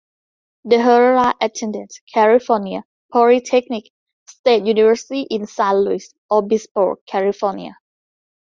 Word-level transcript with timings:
Deherrera 0.67 1.35
attended 1.39 1.91
California 2.11 2.83
Polytechnic 3.13 3.83
State 4.25 4.65
University 4.65 5.27
in 5.29 5.45
San 5.45 5.85
Luis 5.85 6.11
Obispo, 6.31 6.95
California. 7.05 7.77